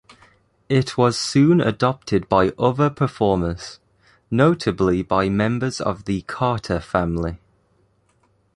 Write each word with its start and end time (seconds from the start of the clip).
It 0.67 0.97
was 0.97 1.15
soon 1.15 1.61
adopted 1.61 2.27
by 2.27 2.53
other 2.57 2.89
performers, 2.89 3.79
notably 4.31 5.03
by 5.03 5.29
members 5.29 5.79
of 5.79 6.05
the 6.05 6.23
Carter 6.23 6.79
Family. 6.79 7.37